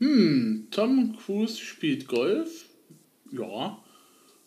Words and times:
Hm, 0.00 0.68
Tom 0.70 1.14
Cruise 1.14 1.58
spielt 1.58 2.08
Golf? 2.08 2.64
Ja, 3.30 3.78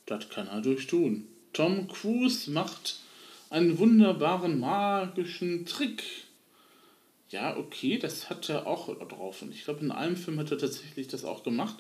das 0.08 0.28
kann 0.30 0.48
er 0.48 0.62
durchtun. 0.62 1.28
Tom 1.54 1.88
Cruise 1.88 2.50
macht 2.50 3.00
einen 3.52 3.78
wunderbaren 3.78 4.60
magischen 4.60 5.68
Trick. 5.68 6.04
Ja, 7.30 7.56
okay, 7.56 8.00
das 8.00 8.32
hat 8.32 8.50
er 8.50 8.66
auch 8.66 8.98
drauf. 9.08 9.44
Und 9.44 9.54
ich 9.54 9.66
glaube, 9.66 9.82
in 9.82 9.92
einem 9.92 10.16
Film 10.16 10.40
hat 10.40 10.50
er 10.50 10.58
tatsächlich 10.58 11.08
das 11.08 11.24
auch 11.24 11.44
gemacht. 11.44 11.78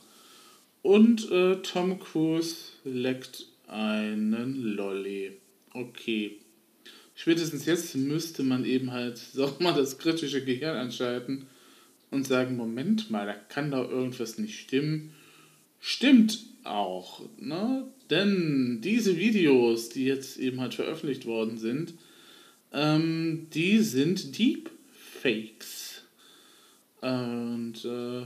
Und 0.83 1.31
äh, 1.31 1.55
Tom 1.63 1.99
Cruise 1.99 2.55
leckt 2.83 3.47
einen 3.67 4.75
Lolly. 4.75 5.37
Okay. 5.73 6.39
Spätestens 7.15 7.65
jetzt 7.65 7.95
müsste 7.95 8.43
man 8.43 8.65
eben 8.65 8.91
halt 8.91 9.17
sag 9.33 9.59
mal 9.59 9.73
das 9.73 9.97
kritische 9.97 10.45
Gehirn 10.45 10.77
anschalten 10.77 11.47
und 12.13 12.27
sagen, 12.27 12.55
Moment 12.55 13.09
mal, 13.11 13.25
da 13.25 13.33
kann 13.33 13.71
doch 13.71 13.89
irgendwas 13.89 14.37
nicht 14.37 14.59
stimmen. 14.59 15.13
Stimmt 15.79 16.39
auch, 16.63 17.21
ne? 17.37 17.87
Denn 18.09 18.79
diese 18.81 19.17
Videos, 19.17 19.89
die 19.89 20.05
jetzt 20.05 20.37
eben 20.37 20.61
halt 20.61 20.75
veröffentlicht 20.75 21.25
worden 21.25 21.57
sind, 21.57 21.93
ähm, 22.71 23.47
die 23.53 23.79
sind 23.79 24.37
Deepfakes. 24.37 26.03
Und 27.01 27.83
äh, 27.85 28.25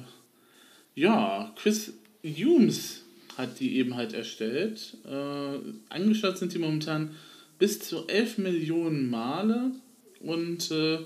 ja, 0.95 1.54
Chris 1.56 1.93
Humes 2.23 3.04
hat 3.38 3.60
die 3.60 3.78
eben 3.78 3.95
halt 3.95 4.13
erstellt. 4.13 4.97
Äh, 5.06 5.60
angeschaut 5.89 6.38
sind 6.38 6.54
die 6.54 6.60
momentan 6.60 7.15
bis 7.60 7.80
zu 7.80 8.08
11 8.08 8.39
Millionen 8.39 9.10
Male 9.10 9.71
und 10.19 10.71
äh, 10.71 11.00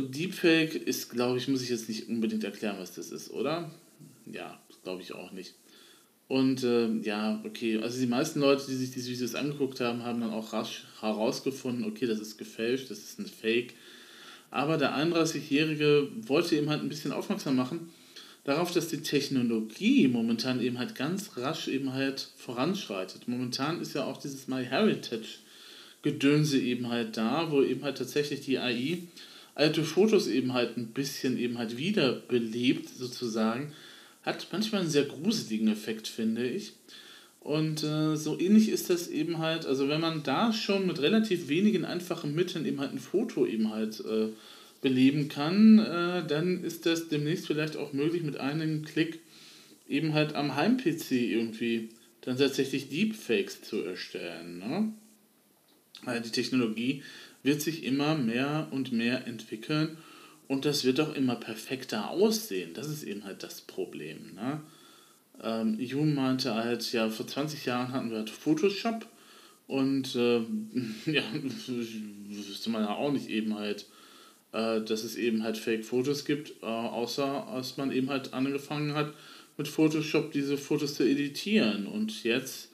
Deepfake 0.00 0.74
ist, 0.74 1.10
glaube 1.10 1.38
ich, 1.38 1.48
muss 1.48 1.62
ich 1.62 1.70
jetzt 1.70 1.88
nicht 1.88 2.08
unbedingt 2.08 2.44
erklären, 2.44 2.76
was 2.78 2.94
das 2.94 3.10
ist, 3.10 3.30
oder? 3.30 3.70
Ja, 4.26 4.60
glaube 4.82 5.02
ich 5.02 5.14
auch 5.14 5.32
nicht. 5.32 5.54
Und 6.28 6.64
äh, 6.64 6.88
ja, 7.02 7.42
okay, 7.44 7.78
also 7.82 8.00
die 8.00 8.06
meisten 8.06 8.40
Leute, 8.40 8.64
die 8.66 8.74
sich 8.74 8.90
diese 8.90 9.10
Videos 9.10 9.34
angeguckt 9.34 9.80
haben, 9.80 10.02
haben 10.02 10.20
dann 10.20 10.30
auch 10.30 10.52
rasch 10.52 10.84
herausgefunden, 11.00 11.84
okay, 11.84 12.06
das 12.06 12.20
ist 12.20 12.38
gefälscht, 12.38 12.90
das 12.90 12.98
ist 12.98 13.18
ein 13.18 13.26
Fake. 13.26 13.74
Aber 14.50 14.78
der 14.78 14.96
31-Jährige 14.96 16.08
wollte 16.26 16.56
eben 16.56 16.70
halt 16.70 16.80
ein 16.80 16.88
bisschen 16.88 17.12
aufmerksam 17.12 17.56
machen 17.56 17.90
darauf, 18.44 18.72
dass 18.72 18.88
die 18.88 19.02
Technologie 19.02 20.08
momentan 20.08 20.60
eben 20.60 20.78
halt 20.78 20.94
ganz 20.94 21.36
rasch 21.36 21.68
eben 21.68 21.92
halt 21.92 22.28
voranschreitet. 22.36 23.28
Momentan 23.28 23.80
ist 23.80 23.94
ja 23.94 24.04
auch 24.04 24.16
dieses 24.16 24.48
MyHeritage 24.48 25.38
Gedönse 26.02 26.58
eben 26.58 26.88
halt 26.88 27.16
da, 27.16 27.50
wo 27.50 27.62
eben 27.62 27.84
halt 27.84 27.98
tatsächlich 27.98 28.40
die 28.40 28.58
AI 28.58 28.98
alte 29.54 29.84
Fotos 29.84 30.28
eben 30.28 30.54
halt 30.54 30.76
ein 30.76 30.88
bisschen 30.88 31.38
eben 31.38 31.58
halt 31.58 31.76
wiederbelebt 31.76 32.88
sozusagen, 32.88 33.72
hat 34.22 34.46
manchmal 34.52 34.82
einen 34.82 34.90
sehr 34.90 35.04
gruseligen 35.04 35.68
Effekt, 35.68 36.08
finde 36.08 36.46
ich. 36.46 36.74
Und 37.40 37.82
äh, 37.82 38.16
so 38.16 38.38
ähnlich 38.38 38.68
ist 38.68 38.88
das 38.88 39.08
eben 39.08 39.38
halt, 39.38 39.66
also 39.66 39.88
wenn 39.88 40.00
man 40.00 40.22
da 40.22 40.52
schon 40.52 40.86
mit 40.86 41.02
relativ 41.02 41.48
wenigen 41.48 41.84
einfachen 41.84 42.34
Mitteln 42.34 42.64
eben 42.64 42.80
halt 42.80 42.92
ein 42.92 43.00
Foto 43.00 43.46
eben 43.46 43.72
halt 43.72 44.00
äh, 44.00 44.28
beleben 44.80 45.28
kann, 45.28 45.80
äh, 45.80 46.24
dann 46.26 46.62
ist 46.62 46.86
das 46.86 47.08
demnächst 47.08 47.48
vielleicht 47.48 47.76
auch 47.76 47.92
möglich 47.92 48.22
mit 48.22 48.36
einem 48.36 48.84
Klick 48.84 49.20
eben 49.88 50.14
halt 50.14 50.34
am 50.34 50.54
Heim-PC 50.54 51.12
irgendwie 51.12 51.90
dann 52.20 52.38
tatsächlich 52.38 52.88
Deepfakes 52.88 53.62
zu 53.62 53.82
erstellen. 53.82 54.58
Ne? 54.58 54.92
Weil 56.04 56.20
die 56.20 56.30
Technologie 56.30 57.02
wird 57.42 57.60
sich 57.60 57.84
immer 57.84 58.14
mehr 58.14 58.68
und 58.70 58.92
mehr 58.92 59.26
entwickeln 59.26 59.96
und 60.48 60.64
das 60.64 60.84
wird 60.84 61.00
auch 61.00 61.14
immer 61.14 61.36
perfekter 61.36 62.10
aussehen. 62.10 62.74
Das 62.74 62.88
ist 62.88 63.02
eben 63.02 63.24
halt 63.24 63.42
das 63.42 63.60
Problem. 63.60 64.34
Ne? 64.34 64.60
Ähm, 65.42 65.78
Jung 65.80 66.14
meinte 66.14 66.54
halt, 66.54 66.92
ja, 66.92 67.08
vor 67.08 67.26
20 67.26 67.64
Jahren 67.64 67.92
hatten 67.92 68.10
wir 68.10 68.18
halt 68.18 68.30
Photoshop 68.30 69.06
und 69.66 70.14
äh, 70.14 70.40
ja, 71.10 71.22
wüsste 71.32 72.70
man 72.70 72.82
ja 72.82 72.94
auch 72.94 73.12
nicht 73.12 73.28
eben 73.28 73.54
halt 73.56 73.86
äh, 74.52 74.82
dass 74.82 75.02
es 75.02 75.16
eben 75.16 75.42
halt 75.42 75.58
Fake-Fotos 75.58 76.24
gibt, 76.24 76.62
äh, 76.62 76.66
außer 76.66 77.48
als 77.48 77.76
man 77.76 77.90
eben 77.90 78.10
halt 78.10 78.34
angefangen 78.34 78.94
hat, 78.94 79.12
mit 79.56 79.68
Photoshop 79.68 80.32
diese 80.32 80.56
Fotos 80.56 80.94
zu 80.94 81.04
editieren. 81.04 81.86
Und 81.86 82.22
jetzt 82.22 82.70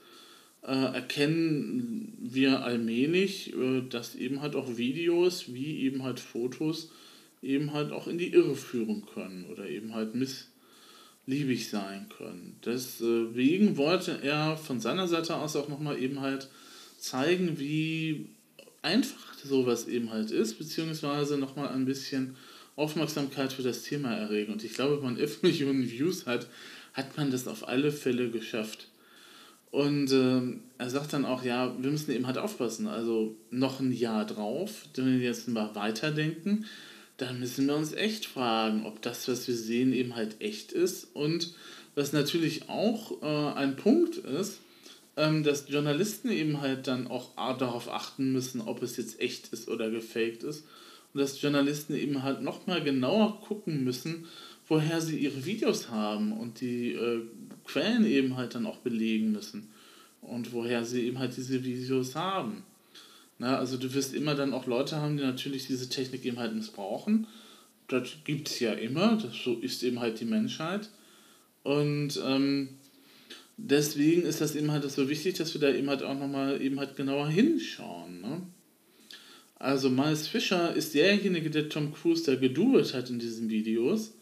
erkennen 0.72 2.16
wir 2.20 2.62
allmählich, 2.62 3.54
äh, 3.54 3.83
dass 3.88 4.14
eben 4.14 4.42
halt 4.42 4.54
auch 4.54 4.76
Videos 4.76 5.52
wie 5.52 5.81
eben 5.81 6.02
halt 6.02 6.20
Fotos 6.20 6.90
eben 7.42 7.72
halt 7.72 7.92
auch 7.92 8.07
in 8.07 8.18
die 8.18 8.33
Irre 8.33 8.57
führen 8.57 9.07
können 9.07 9.46
oder 9.46 9.68
eben 9.68 9.94
halt 9.94 10.14
missliebig 10.14 11.68
sein 11.68 12.09
können. 12.16 12.57
Deswegen 12.64 13.76
wollte 13.76 14.20
er 14.22 14.57
von 14.57 14.81
seiner 14.81 15.07
Seite 15.09 15.37
aus 15.37 15.57
auch 15.57 15.68
nochmal 15.68 16.02
eben 16.02 16.20
halt 16.20 16.48
zeigen, 16.98 17.59
wie 17.59 18.26
einfach 18.83 19.35
sowas 19.44 19.87
eben 19.87 20.11
halt 20.11 20.31
ist, 20.31 20.59
beziehungsweise 20.59 21.38
nochmal 21.38 21.68
ein 21.68 21.85
bisschen 21.85 22.37
Aufmerksamkeit 22.76 23.52
für 23.52 23.62
das 23.62 23.83
Thema 23.83 24.14
erregen. 24.14 24.52
Und 24.52 24.64
ich 24.64 24.74
glaube, 24.74 24.96
wenn 24.96 25.04
man 25.04 25.18
11 25.18 25.42
Millionen 25.42 25.90
Views 25.90 26.26
hat, 26.26 26.48
hat 26.92 27.16
man 27.16 27.31
das 27.31 27.46
auf 27.46 27.68
alle 27.68 27.92
Fälle 27.92 28.31
geschafft. 28.31 28.88
Und 29.70 30.11
äh, 30.12 30.59
er 30.78 30.90
sagt 30.90 31.12
dann 31.12 31.24
auch, 31.24 31.44
ja, 31.44 31.74
wir 31.78 31.90
müssen 31.90 32.12
eben 32.12 32.26
halt 32.26 32.38
aufpassen. 32.38 32.87
Also 32.87 33.37
noch 33.50 33.81
ein 33.81 33.92
Jahr 33.92 34.24
drauf, 34.26 34.87
wenn 34.94 35.20
wir 35.20 35.26
jetzt 35.26 35.48
mal 35.48 35.74
weiterdenken, 35.74 36.64
dann 37.18 37.40
müssen 37.40 37.66
wir 37.66 37.76
uns 37.76 37.92
echt 37.92 38.26
fragen, 38.26 38.87
ob 38.87 39.02
das, 39.02 39.28
was 39.28 39.46
wir 39.48 39.57
sehen, 39.57 39.92
eben 39.92 40.14
halt 40.14 40.40
echt 40.40 40.72
ist. 40.72 41.09
Und 41.14 41.52
was 41.94 42.12
natürlich 42.12 42.68
auch 42.68 43.22
äh, 43.22 43.59
ein 43.59 43.76
Punkt 43.76 44.16
ist, 44.16 44.61
ähm, 45.16 45.42
dass 45.42 45.68
Journalisten 45.68 46.31
eben 46.31 46.61
halt 46.61 46.87
dann 46.87 47.09
auch 47.09 47.35
darauf 47.59 47.92
achten 47.92 48.33
müssen, 48.33 48.61
ob 48.61 48.83
es 48.83 48.96
jetzt 48.96 49.20
echt 49.20 49.48
ist 49.48 49.68
oder 49.68 49.90
gefaked 49.90 50.44
ist. 50.44 50.64
Und 51.12 51.20
dass 51.20 51.42
Journalisten 51.42 51.94
eben 51.94 52.22
halt 52.22 52.40
nochmal 52.40 52.83
genauer 52.83 53.40
gucken 53.40 53.83
müssen, 53.83 54.26
woher 54.68 55.00
sie 55.00 55.18
ihre 55.18 55.44
Videos 55.44 55.90
haben 55.90 56.33
und 56.33 56.61
die 56.61 56.92
äh, 56.92 57.22
Quellen 57.68 58.04
eben 58.07 58.37
halt 58.37 58.54
dann 58.54 58.66
auch 58.66 58.78
belegen 58.78 59.31
müssen. 59.31 59.68
Und 60.20 60.52
woher 60.52 60.85
sie 60.85 61.07
eben 61.07 61.18
halt 61.18 61.37
diese 61.37 61.62
Videos 61.62 62.16
haben. 62.16 62.64
Na, 63.38 63.57
also 63.57 63.76
du 63.76 63.94
wirst 63.94 64.14
immer 64.14 64.35
dann 64.35 64.52
auch 64.52 64.66
Leute 64.66 64.96
haben, 64.96 65.16
die 65.16 65.22
natürlich 65.22 65.68
diese 65.68 65.88
Technik 65.88 66.24
eben 66.24 66.38
halt 66.38 66.54
missbrauchen. 66.54 67.28
Das 67.87 68.09
gibt 68.24 68.48
es 68.48 68.59
ja 68.59 68.72
immer, 68.72 69.16
das, 69.16 69.35
so 69.37 69.54
ist 69.54 69.83
eben 69.85 70.00
halt 70.00 70.18
die 70.20 70.24
Menschheit. 70.24 70.88
Und 71.62 72.20
ähm, 72.24 72.70
deswegen 73.57 74.22
ist 74.22 74.40
das 74.40 74.57
eben 74.57 74.72
halt 74.72 74.90
so 74.90 75.09
wichtig, 75.09 75.37
dass 75.37 75.54
wir 75.54 75.61
da 75.61 75.70
eben 75.70 75.88
halt 75.88 76.02
auch 76.02 76.18
nochmal 76.18 76.61
eben 76.61 76.81
halt 76.81 76.96
genauer 76.96 77.28
hinschauen. 77.28 78.20
Ne? 78.20 78.42
Also 79.57 79.88
Miles 79.88 80.26
Fischer 80.26 80.74
ist 80.74 80.94
derjenige, 80.94 81.50
der 81.50 81.68
Tom 81.68 81.94
Cruise 81.94 82.24
da 82.24 82.35
geduert 82.35 82.92
hat 82.92 83.09
in 83.09 83.18
diesen 83.20 83.50
Videos. 83.50 84.14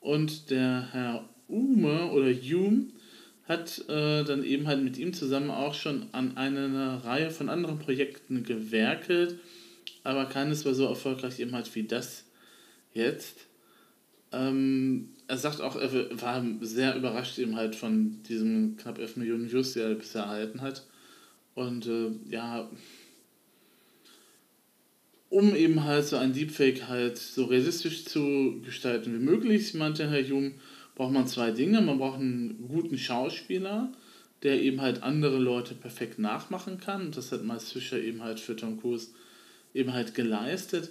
Und 0.00 0.50
der 0.50 0.88
Herr 0.92 1.28
Ume 1.48 2.10
oder 2.10 2.32
Hume 2.32 2.86
hat 3.48 3.88
äh, 3.88 4.24
dann 4.24 4.42
eben 4.44 4.66
halt 4.66 4.82
mit 4.82 4.98
ihm 4.98 5.12
zusammen 5.12 5.50
auch 5.50 5.74
schon 5.74 6.06
an 6.12 6.36
einer 6.36 7.04
Reihe 7.04 7.30
von 7.30 7.48
anderen 7.48 7.78
Projekten 7.78 8.42
gewerkelt, 8.42 9.38
aber 10.02 10.26
keines 10.26 10.64
war 10.64 10.74
so 10.74 10.86
erfolgreich 10.86 11.38
eben 11.38 11.54
halt 11.54 11.72
wie 11.74 11.84
das 11.84 12.24
jetzt. 12.92 13.46
Ähm, 14.32 15.10
er 15.28 15.38
sagt 15.38 15.60
auch, 15.60 15.76
er 15.76 16.20
war 16.20 16.44
sehr 16.60 16.96
überrascht 16.96 17.38
eben 17.38 17.56
halt 17.56 17.76
von 17.76 18.22
diesen 18.28 18.76
knapp 18.76 18.98
11 18.98 19.16
Millionen 19.16 19.50
Views, 19.50 19.72
die 19.72 19.80
er 19.80 19.94
bisher 19.94 20.22
erhalten 20.22 20.60
hat. 20.60 20.84
Und 21.54 21.86
äh, 21.86 22.10
ja, 22.28 22.68
um 25.28 25.56
eben 25.56 25.84
halt 25.84 26.06
so 26.06 26.16
ein 26.16 26.32
Deepfake 26.32 26.88
halt 26.88 27.18
so 27.18 27.44
realistisch 27.44 28.04
zu 28.04 28.60
gestalten 28.64 29.14
wie 29.14 29.24
möglich, 29.24 29.74
meinte 29.74 30.08
Herr 30.08 30.20
Jung, 30.20 30.54
braucht 30.96 31.12
man 31.12 31.28
zwei 31.28 31.52
Dinge. 31.52 31.80
Man 31.80 31.98
braucht 31.98 32.18
einen 32.18 32.66
guten 32.66 32.98
Schauspieler, 32.98 33.92
der 34.42 34.60
eben 34.60 34.80
halt 34.80 35.04
andere 35.04 35.38
Leute 35.38 35.74
perfekt 35.74 36.18
nachmachen 36.18 36.78
kann. 36.78 37.12
Das 37.12 37.30
hat 37.30 37.44
Miles 37.44 37.70
Fischer 37.70 38.00
eben 38.00 38.24
halt 38.24 38.40
für 38.40 38.56
Tom 38.56 38.80
Cruise 38.80 39.10
eben 39.72 39.92
halt 39.92 40.14
geleistet. 40.14 40.90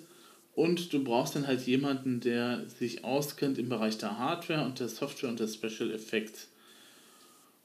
Und 0.54 0.94
du 0.94 1.04
brauchst 1.04 1.36
dann 1.36 1.48
halt 1.48 1.68
jemanden, 1.68 2.22
der 2.22 2.64
sich 2.70 3.04
auskennt 3.04 3.58
im 3.58 3.68
Bereich 3.68 3.98
der 3.98 4.18
Hardware 4.18 4.64
und 4.64 4.80
der 4.80 4.88
Software 4.88 5.30
und 5.30 5.40
der 5.40 5.50
Special 5.50 5.92
Effects. 5.92 6.48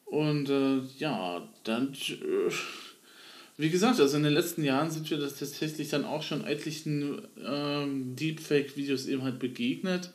Und 0.07 0.51
äh, 0.51 0.81
ja, 0.99 1.49
dann, 1.63 1.93
äh, 1.93 2.53
wie 3.59 3.71
gesagt, 3.71 4.01
also 4.01 4.17
in 4.17 4.25
den 4.25 4.33
letzten 4.33 4.65
Jahren 4.65 4.91
sind 4.91 5.09
wir 5.09 5.19
das 5.19 5.39
tatsächlich 5.39 5.91
dann 5.91 6.05
auch 6.05 6.25
schon 6.25 6.45
etlichen 6.45 7.23
ähm, 7.47 8.17
Deepfake-Videos 8.17 9.07
eben 9.07 9.23
halt 9.23 9.39
begegnet. 9.39 10.11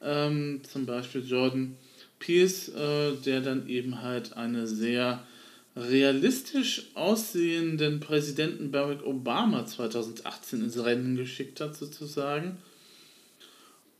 Ähm, 0.00 0.60
zum 0.70 0.86
Beispiel 0.86 1.24
Jordan 1.24 1.76
Pierce, 2.18 2.68
äh, 2.68 3.12
der 3.24 3.40
dann 3.40 3.68
eben 3.68 4.02
halt 4.02 4.36
eine 4.36 4.66
sehr 4.66 5.24
realistisch 5.76 6.90
aussehenden 6.94 8.00
Präsidenten 8.00 8.70
Barack 8.70 9.04
Obama 9.04 9.64
2018 9.64 10.62
ins 10.62 10.82
Rennen 10.82 11.16
geschickt 11.16 11.60
hat, 11.60 11.76
sozusagen. 11.76 12.58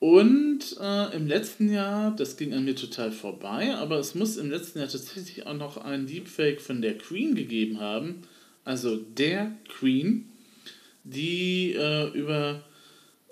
Und 0.00 0.76
äh, 0.80 1.16
im 1.16 1.26
letzten 1.26 1.72
Jahr, 1.72 2.14
das 2.14 2.36
ging 2.36 2.54
an 2.54 2.64
mir 2.64 2.76
total 2.76 3.10
vorbei, 3.10 3.74
aber 3.74 3.98
es 3.98 4.14
muss 4.14 4.36
im 4.36 4.50
letzten 4.50 4.78
Jahr 4.78 4.88
tatsächlich 4.88 5.46
auch 5.46 5.54
noch 5.54 5.76
ein 5.76 6.06
Deepfake 6.06 6.60
von 6.60 6.80
der 6.80 6.96
Queen 6.98 7.34
gegeben 7.34 7.80
haben. 7.80 8.22
Also 8.64 8.96
der 8.96 9.52
Queen, 9.68 10.28
die 11.02 11.74
äh, 11.74 12.10
über 12.12 12.62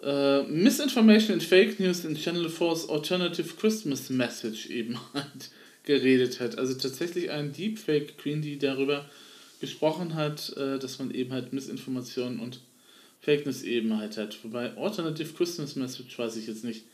äh, 0.03 0.43
Misinformation 0.43 1.35
and 1.35 1.43
Fake 1.43 1.81
News 1.81 2.05
in 2.05 2.17
Channel 2.17 2.47
4's 2.47 2.89
Alternative 2.89 3.55
Christmas 3.57 4.11
Message 4.11 4.67
eben 4.71 4.99
halt 5.15 5.51
geredet 5.85 6.41
hat. 6.41 6.59
Also 6.59 6.75
tatsächlich 6.75 7.31
ein 7.31 7.53
Deepfake 7.53 8.19
Queen, 8.19 8.43
die 8.43 8.59
darüber 8.59 9.09
gesprochen 9.61 10.15
hat, 10.15 10.55
äh, 10.57 10.79
dass 10.79 10.99
man 10.99 11.11
eben 11.13 11.33
halt 11.33 11.53
Missinformationen 11.53 12.41
und 12.41 12.61
Fake 13.21 13.47
News 13.47 13.63
eben 13.63 13.97
halt 13.97 14.17
hat. 14.17 14.39
Wobei 14.45 14.77
Alternative 14.77 15.33
Christmas 15.33 15.77
Message 15.77 16.19
weiß 16.19 16.37
ich 16.37 16.47
jetzt 16.47 16.65
nicht, 16.65 16.85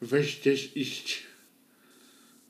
richtig 0.00 0.76
ist. 0.76 1.18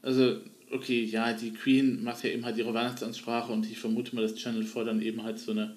Also, 0.03 0.41
okay, 0.71 1.03
ja, 1.03 1.33
die 1.33 1.53
Queen 1.53 2.05
macht 2.05 2.23
ja 2.25 2.31
eben 2.31 2.45
halt 2.45 2.57
ihre 2.57 2.73
Weihnachtsansprache 2.73 3.53
und 3.53 3.71
ich 3.71 3.79
vermute 3.79 4.15
mal, 4.15 4.23
dass 4.23 4.37
Channel 4.37 4.65
4 4.65 4.85
dann 4.85 5.03
eben 5.03 5.25
halt 5.25 5.39
so 5.39 5.51
eine 5.51 5.75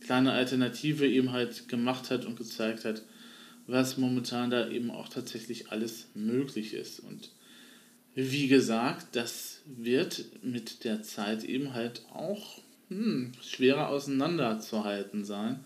kleine 0.00 0.32
Alternative 0.32 1.06
eben 1.08 1.32
halt 1.32 1.68
gemacht 1.68 2.10
hat 2.10 2.26
und 2.26 2.36
gezeigt 2.36 2.84
hat, 2.84 3.02
was 3.66 3.96
momentan 3.96 4.50
da 4.50 4.68
eben 4.68 4.90
auch 4.90 5.08
tatsächlich 5.08 5.70
alles 5.70 6.08
möglich 6.14 6.74
ist. 6.74 7.00
Und 7.00 7.30
wie 8.14 8.48
gesagt, 8.48 9.16
das 9.16 9.60
wird 9.66 10.26
mit 10.42 10.84
der 10.84 11.02
Zeit 11.02 11.44
eben 11.44 11.74
halt 11.74 12.02
auch 12.12 12.60
hm, 12.88 13.32
schwerer 13.42 13.88
auseinanderzuhalten 13.88 15.24
sein. 15.24 15.64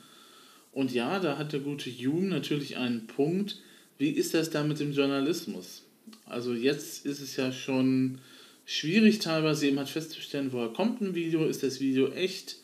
Und 0.73 0.93
ja, 0.93 1.19
da 1.19 1.39
hat 1.39 1.53
der 1.53 1.61
gute 1.61 1.91
Hume 1.91 2.29
natürlich 2.29 2.77
einen 2.77 3.07
Punkt. 3.07 3.59
Wie 3.99 4.11
ist 4.11 4.35
das 4.35 4.51
da 4.51 4.63
mit 4.63 4.79
dem 4.81 4.93
Journalismus? 4.93 5.83
Also 6.25 6.55
jetzt 6.55 7.05
ist 7.05 7.21
es 7.21 7.37
ja 7.37 7.53
schon 7.53 8.19
schwierig 8.65 9.19
teilweise 9.19 9.67
eben 9.67 9.79
halt 9.79 9.89
festzustellen, 9.89 10.53
woher 10.53 10.69
kommt 10.69 11.01
ein 11.01 11.15
Video, 11.15 11.47
ist 11.47 11.63
das 11.63 11.81
Video 11.81 12.13
echt 12.13 12.57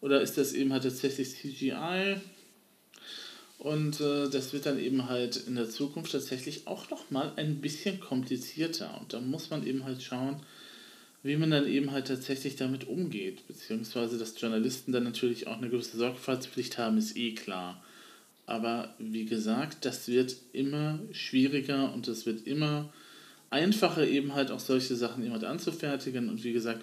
oder 0.00 0.20
ist 0.20 0.36
das 0.36 0.52
eben 0.54 0.72
halt 0.72 0.82
tatsächlich 0.82 1.30
CGI? 1.30 2.16
Und 3.62 4.00
äh, 4.00 4.28
das 4.28 4.52
wird 4.52 4.66
dann 4.66 4.80
eben 4.80 5.08
halt 5.08 5.36
in 5.36 5.54
der 5.54 5.70
Zukunft 5.70 6.10
tatsächlich 6.10 6.66
auch 6.66 6.90
nochmal 6.90 7.32
ein 7.36 7.60
bisschen 7.60 8.00
komplizierter. 8.00 9.00
Und 9.00 9.12
da 9.12 9.20
muss 9.20 9.50
man 9.50 9.64
eben 9.64 9.84
halt 9.84 10.02
schauen, 10.02 10.40
wie 11.22 11.36
man 11.36 11.52
dann 11.52 11.68
eben 11.68 11.92
halt 11.92 12.08
tatsächlich 12.08 12.56
damit 12.56 12.88
umgeht. 12.88 13.46
Beziehungsweise, 13.46 14.18
dass 14.18 14.40
Journalisten 14.40 14.90
dann 14.90 15.04
natürlich 15.04 15.46
auch 15.46 15.58
eine 15.58 15.68
gewisse 15.68 15.96
Sorgfaltspflicht 15.96 16.76
haben, 16.76 16.98
ist 16.98 17.16
eh 17.16 17.36
klar. 17.36 17.80
Aber 18.46 18.96
wie 18.98 19.26
gesagt, 19.26 19.84
das 19.84 20.08
wird 20.08 20.34
immer 20.52 20.98
schwieriger 21.12 21.94
und 21.94 22.08
es 22.08 22.26
wird 22.26 22.48
immer 22.48 22.92
einfacher, 23.50 24.04
eben 24.04 24.34
halt 24.34 24.50
auch 24.50 24.58
solche 24.58 24.96
Sachen 24.96 25.22
eben 25.22 25.34
halt 25.34 25.44
anzufertigen. 25.44 26.28
Und 26.28 26.42
wie 26.42 26.52
gesagt, 26.52 26.82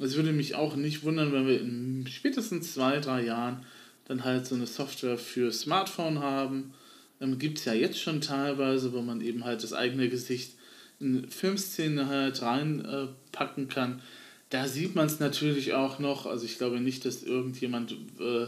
es 0.00 0.16
würde 0.16 0.32
mich 0.32 0.56
auch 0.56 0.74
nicht 0.74 1.04
wundern, 1.04 1.32
wenn 1.32 1.46
wir 1.46 1.60
in 1.60 2.04
spätestens 2.10 2.74
zwei, 2.74 2.98
drei 2.98 3.24
Jahren 3.24 3.64
dann 4.06 4.24
halt 4.24 4.46
so 4.46 4.54
eine 4.54 4.66
Software 4.66 5.18
für 5.18 5.52
Smartphone 5.52 6.20
haben. 6.20 6.72
Ähm, 7.20 7.38
Gibt 7.38 7.58
es 7.58 7.64
ja 7.64 7.74
jetzt 7.74 8.00
schon 8.00 8.20
teilweise, 8.20 8.92
wo 8.92 9.02
man 9.02 9.20
eben 9.20 9.44
halt 9.44 9.62
das 9.62 9.72
eigene 9.72 10.08
Gesicht 10.08 10.54
in 11.00 11.28
Filmszene 11.28 12.06
halt 12.06 12.40
reinpacken 12.40 13.64
äh, 13.64 13.72
kann. 13.72 14.02
Da 14.50 14.68
sieht 14.68 14.94
man 14.94 15.06
es 15.06 15.18
natürlich 15.18 15.74
auch 15.74 15.98
noch. 15.98 16.26
Also 16.26 16.44
ich 16.44 16.58
glaube 16.58 16.80
nicht, 16.80 17.04
dass 17.04 17.22
irgendjemand 17.22 17.92
äh, 17.92 18.46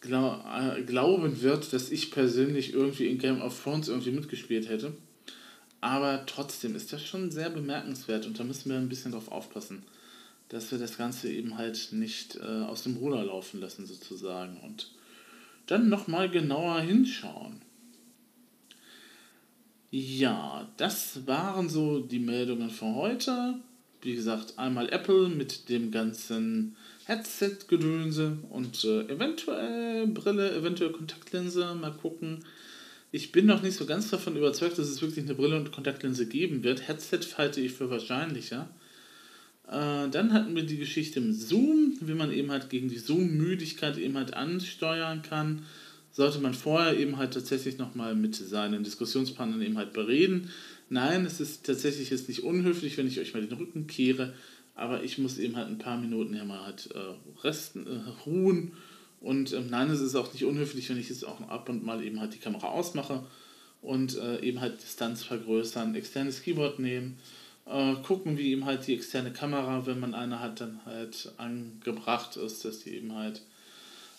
glaub, 0.00 0.44
äh, 0.44 0.82
glauben 0.82 1.42
wird, 1.42 1.72
dass 1.72 1.90
ich 1.90 2.10
persönlich 2.10 2.74
irgendwie 2.74 3.06
in 3.06 3.18
Game 3.18 3.40
of 3.40 3.62
Thrones 3.62 3.88
irgendwie 3.88 4.10
mitgespielt 4.10 4.68
hätte. 4.68 4.92
Aber 5.80 6.26
trotzdem 6.26 6.74
ist 6.74 6.92
das 6.92 7.04
schon 7.04 7.30
sehr 7.30 7.50
bemerkenswert 7.50 8.26
und 8.26 8.38
da 8.40 8.44
müssen 8.44 8.68
wir 8.68 8.78
ein 8.78 8.88
bisschen 8.88 9.12
drauf 9.12 9.30
aufpassen 9.30 9.84
dass 10.48 10.70
wir 10.70 10.78
das 10.78 10.96
Ganze 10.96 11.30
eben 11.30 11.58
halt 11.58 11.88
nicht 11.92 12.36
äh, 12.36 12.62
aus 12.64 12.82
dem 12.82 12.96
Ruder 12.96 13.24
laufen 13.24 13.60
lassen 13.60 13.86
sozusagen 13.86 14.58
und 14.60 14.90
dann 15.66 15.88
nochmal 15.88 16.30
genauer 16.30 16.80
hinschauen. 16.80 17.60
Ja, 19.90 20.68
das 20.76 21.26
waren 21.26 21.68
so 21.68 22.00
die 22.00 22.18
Meldungen 22.18 22.70
für 22.70 22.94
heute. 22.94 23.54
Wie 24.02 24.14
gesagt, 24.14 24.58
einmal 24.58 24.90
Apple 24.90 25.28
mit 25.28 25.68
dem 25.68 25.90
ganzen 25.90 26.76
Headset-Gedönse 27.06 28.36
und 28.50 28.84
äh, 28.84 29.08
eventuell 29.08 30.06
Brille, 30.06 30.54
eventuell 30.54 30.92
Kontaktlinse. 30.92 31.74
Mal 31.74 31.92
gucken. 31.92 32.44
Ich 33.10 33.32
bin 33.32 33.46
noch 33.46 33.62
nicht 33.62 33.76
so 33.76 33.86
ganz 33.86 34.10
davon 34.10 34.36
überzeugt, 34.36 34.78
dass 34.78 34.88
es 34.88 35.00
wirklich 35.00 35.24
eine 35.24 35.34
Brille 35.34 35.56
und 35.56 35.72
Kontaktlinse 35.72 36.26
geben 36.26 36.62
wird. 36.62 36.86
Headset 36.86 37.20
halte 37.38 37.62
ich 37.62 37.72
für 37.72 37.88
wahrscheinlicher. 37.88 38.68
Äh, 39.68 40.08
dann 40.08 40.32
hatten 40.32 40.56
wir 40.56 40.64
die 40.64 40.78
Geschichte 40.78 41.20
mit 41.20 41.36
Zoom, 41.36 41.98
wie 42.00 42.14
man 42.14 42.32
eben 42.32 42.50
halt 42.50 42.70
gegen 42.70 42.88
die 42.88 42.98
Zoom-Müdigkeit 42.98 43.98
eben 43.98 44.16
halt 44.16 44.34
ansteuern 44.34 45.22
kann. 45.22 45.66
Sollte 46.10 46.38
man 46.40 46.54
vorher 46.54 46.98
eben 46.98 47.18
halt 47.18 47.34
tatsächlich 47.34 47.76
nochmal 47.76 48.14
mit 48.14 48.34
seinen 48.34 48.82
Diskussionspartnern 48.82 49.60
eben 49.60 49.76
halt 49.76 49.92
bereden. 49.92 50.50
Nein, 50.88 51.26
es 51.26 51.38
ist 51.38 51.66
tatsächlich 51.66 52.08
jetzt 52.08 52.28
nicht 52.28 52.44
unhöflich, 52.44 52.96
wenn 52.96 53.06
ich 53.06 53.20
euch 53.20 53.34
mal 53.34 53.44
den 53.44 53.56
Rücken 53.58 53.86
kehre, 53.86 54.32
aber 54.74 55.04
ich 55.04 55.18
muss 55.18 55.36
eben 55.36 55.56
halt 55.56 55.68
ein 55.68 55.78
paar 55.78 55.98
Minuten 55.98 56.34
ja 56.34 56.44
mal 56.44 56.64
halt 56.64 56.88
äh, 56.94 57.44
resten, 57.44 57.86
äh, 57.86 58.08
ruhen. 58.26 58.72
Und 59.20 59.52
ähm, 59.52 59.66
nein, 59.68 59.90
es 59.90 60.00
ist 60.00 60.14
auch 60.14 60.32
nicht 60.32 60.44
unhöflich, 60.44 60.88
wenn 60.88 60.98
ich 60.98 61.10
jetzt 61.10 61.26
auch 61.26 61.40
ab 61.42 61.68
und 61.68 61.84
mal 61.84 62.02
eben 62.02 62.20
halt 62.20 62.32
die 62.32 62.38
Kamera 62.38 62.68
ausmache 62.68 63.26
und 63.82 64.16
äh, 64.16 64.40
eben 64.40 64.62
halt 64.62 64.82
Distanz 64.82 65.24
vergrößern, 65.24 65.94
externes 65.94 66.40
Keyboard 66.40 66.78
nehmen 66.78 67.18
äh, 67.70 67.94
gucken, 68.02 68.38
wie 68.38 68.52
eben 68.52 68.64
halt 68.64 68.86
die 68.86 68.94
externe 68.94 69.32
Kamera, 69.32 69.86
wenn 69.86 70.00
man 70.00 70.14
eine 70.14 70.40
hat, 70.40 70.60
dann 70.60 70.80
halt 70.84 71.32
angebracht 71.36 72.36
ist, 72.36 72.64
dass 72.64 72.80
die 72.80 72.96
eben 72.96 73.14
halt 73.14 73.42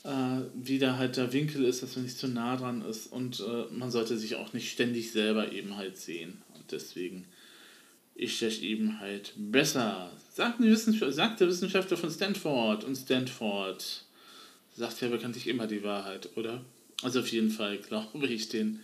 äh, 0.03 0.41
wie 0.53 0.79
da 0.79 0.97
halt 0.97 1.17
der 1.17 1.33
Winkel 1.33 1.65
ist, 1.65 1.83
dass 1.83 1.95
man 1.95 2.05
nicht 2.05 2.17
zu 2.17 2.27
nah 2.27 2.55
dran 2.55 2.81
ist 2.81 3.07
und 3.07 3.39
äh, 3.39 3.73
man 3.73 3.91
sollte 3.91 4.17
sich 4.17 4.35
auch 4.35 4.53
nicht 4.53 4.71
ständig 4.71 5.11
selber 5.11 5.51
eben 5.51 5.75
halt 5.75 5.97
sehen. 5.97 6.41
Und 6.55 6.71
deswegen 6.71 7.25
ist 8.15 8.41
das 8.41 8.59
eben 8.59 8.99
halt 8.99 9.33
besser. 9.35 10.11
Sagt, 10.33 10.59
Wissenschaft, 10.59 11.13
sagt 11.13 11.39
der 11.39 11.47
Wissenschaftler 11.47 11.97
von 11.97 12.11
Stanford 12.11 12.83
und 12.83 12.95
Stanford 12.95 14.05
sagt 14.75 15.01
ja 15.01 15.09
bekanntlich 15.09 15.47
immer 15.47 15.67
die 15.67 15.83
Wahrheit, 15.83 16.29
oder? 16.37 16.63
Also 17.03 17.19
auf 17.19 17.27
jeden 17.27 17.51
Fall 17.51 17.77
glaube 17.77 18.27
ich 18.27 18.49
den, 18.49 18.79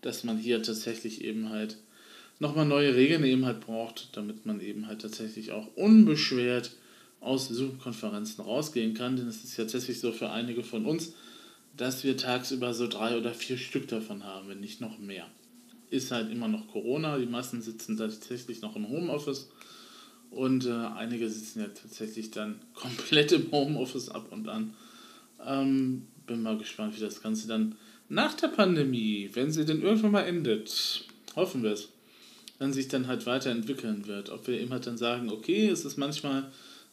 dass 0.00 0.24
man 0.24 0.38
hier 0.38 0.62
tatsächlich 0.62 1.24
eben 1.24 1.50
halt 1.50 1.76
nochmal 2.38 2.66
neue 2.66 2.94
Regeln 2.94 3.24
eben 3.24 3.46
halt 3.46 3.60
braucht, 3.60 4.08
damit 4.16 4.46
man 4.46 4.60
eben 4.60 4.86
halt 4.86 5.02
tatsächlich 5.02 5.52
auch 5.52 5.68
unbeschwert 5.76 6.72
aus 7.20 7.48
Zoom-Konferenzen 7.48 8.42
rausgehen 8.42 8.94
kann. 8.94 9.16
Denn 9.16 9.28
es 9.28 9.44
ist 9.44 9.56
ja 9.56 9.64
tatsächlich 9.64 10.00
so 10.00 10.12
für 10.12 10.30
einige 10.30 10.62
von 10.62 10.84
uns, 10.86 11.14
dass 11.76 12.04
wir 12.04 12.16
tagsüber 12.16 12.74
so 12.74 12.86
drei 12.86 13.16
oder 13.16 13.32
vier 13.32 13.56
Stück 13.56 13.88
davon 13.88 14.24
haben, 14.24 14.48
wenn 14.48 14.60
nicht 14.60 14.80
noch 14.80 14.98
mehr. 14.98 15.26
Ist 15.90 16.10
halt 16.10 16.30
immer 16.30 16.48
noch 16.48 16.68
Corona, 16.68 17.18
die 17.18 17.26
meisten 17.26 17.62
sitzen 17.62 17.96
tatsächlich 17.96 18.60
noch 18.62 18.76
im 18.76 18.88
Homeoffice 18.88 19.50
und 20.30 20.66
äh, 20.66 20.70
einige 20.70 21.28
sitzen 21.28 21.60
ja 21.60 21.68
tatsächlich 21.68 22.30
dann 22.30 22.60
komplett 22.74 23.32
im 23.32 23.50
Homeoffice 23.52 24.08
ab 24.08 24.28
und 24.30 24.48
an. 24.48 24.74
Ähm, 25.46 26.06
bin 26.26 26.42
mal 26.42 26.58
gespannt, 26.58 26.96
wie 26.96 27.00
das 27.00 27.22
Ganze 27.22 27.48
dann 27.48 27.76
nach 28.08 28.34
der 28.34 28.48
Pandemie, 28.48 29.30
wenn 29.32 29.50
sie 29.50 29.64
denn 29.64 29.82
irgendwann 29.82 30.12
mal 30.12 30.22
endet, 30.22 31.04
hoffen 31.34 31.62
wir 31.62 31.72
es, 31.72 31.88
dann 32.62 32.72
sich 32.72 32.86
dann 32.86 33.08
halt 33.08 33.26
weiterentwickeln 33.26 34.06
wird. 34.06 34.30
Ob 34.30 34.46
wir 34.46 34.60
eben 34.60 34.70
halt 34.70 34.86
dann 34.86 34.96
sagen, 34.96 35.30
okay, 35.30 35.68
es 35.68 35.84
ist 35.84 35.96
manchmal 35.96 36.44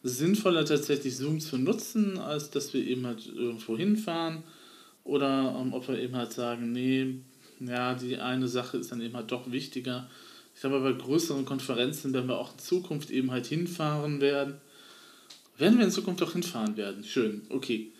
sinnvoller 0.02 0.64
tatsächlich 0.64 1.16
Zoom 1.16 1.38
zu 1.38 1.58
nutzen, 1.58 2.18
als 2.18 2.50
dass 2.50 2.74
wir 2.74 2.84
eben 2.84 3.06
halt 3.06 3.24
irgendwo 3.26 3.76
hinfahren. 3.76 4.42
Oder 5.04 5.54
um, 5.54 5.68
ähm, 5.68 5.72
ob 5.72 5.86
wir 5.86 6.00
eben 6.00 6.16
halt 6.16 6.32
sagen, 6.32 6.72
nee, 6.72 7.20
ja, 7.60 7.94
die 7.94 8.16
eine 8.16 8.48
Sache 8.48 8.78
ist 8.78 8.90
dann 8.90 9.00
eben 9.00 9.14
halt 9.14 9.30
doch 9.30 9.52
wichtiger. 9.52 10.10
Ich 10.56 10.60
glaube, 10.60 10.80
bei 10.80 10.92
größeren 10.92 11.44
Konferenzen 11.44 12.12
werden 12.12 12.28
wir 12.28 12.38
auch 12.38 12.54
in 12.54 12.58
Zukunft 12.58 13.10
eben 13.10 13.30
halt 13.30 13.46
hinfahren 13.46 14.20
werden. 14.20 14.54
Werden 15.56 15.78
wir 15.78 15.84
in 15.84 15.92
Zukunft 15.92 16.20
auch 16.24 16.32
hinfahren 16.32 16.76
werden? 16.76 17.04
Schön, 17.04 17.42
okay. 17.48 17.92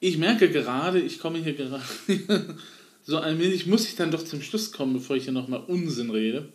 Ich 0.00 0.18
merke 0.18 0.50
gerade, 0.50 1.00
ich 1.00 1.20
komme 1.20 1.38
hier 1.38 1.54
gerade 1.54 1.84
so 3.04 3.18
ein 3.18 3.38
wenig, 3.38 3.66
muss 3.66 3.86
ich 3.86 3.94
dann 3.94 4.10
doch 4.10 4.24
zum 4.24 4.42
Schluss 4.42 4.72
kommen, 4.72 4.94
bevor 4.94 5.14
ich 5.14 5.24
hier 5.24 5.32
nochmal 5.32 5.62
Unsinn 5.68 6.10
rede. 6.10 6.48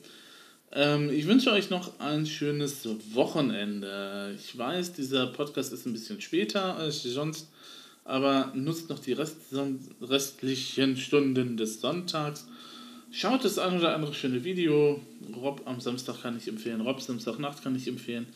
Ähm, 0.72 1.10
ich 1.10 1.26
wünsche 1.26 1.52
euch 1.52 1.70
noch 1.70 2.00
ein 2.00 2.26
schönes 2.26 2.88
Wochenende. 3.14 4.36
Ich 4.40 4.58
weiß, 4.58 4.94
dieser 4.94 5.28
Podcast 5.28 5.74
ist 5.74 5.86
ein 5.86 5.94
bisschen 5.94 6.22
später 6.22 6.76
als 6.76 7.02
sonst, 7.04 7.50
aber 8.06 8.52
nutzt 8.54 8.90
noch 8.90 9.00
die 9.00 9.14
Rest 9.14 9.38
restlichen 10.02 10.98
Stunden 10.98 11.58
des 11.58 11.82
Sonntags. 11.82 12.48
Schaut 13.12 13.44
das 13.44 13.58
ein 13.58 13.80
oder 13.80 13.96
andere 13.96 14.14
schöne 14.14 14.44
Video. 14.44 15.02
Rob 15.36 15.64
am 15.66 15.82
Samstag 15.82 16.22
kann 16.22 16.38
ich 16.38 16.48
empfehlen. 16.48 16.82
Rob 16.82 17.02
Samstagnacht 17.02 17.64
kann 17.64 17.76
ich 17.76 17.88
empfehlen. 17.88 18.28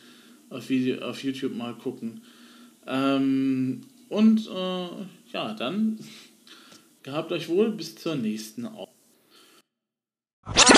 Auf, 0.50 0.68
Video, 0.68 1.00
auf 1.02 1.22
YouTube 1.22 1.54
mal 1.54 1.74
gucken. 1.74 2.22
Ähm, 2.86 3.82
und 4.08 4.48
äh, 4.48 4.88
ja, 5.32 5.54
dann 5.54 6.00
gehabt 7.04 7.30
euch 7.30 7.48
wohl 7.48 7.70
bis 7.70 7.94
zur 7.94 8.16
nächsten 8.16 8.66
Aufnahme. 8.66 10.73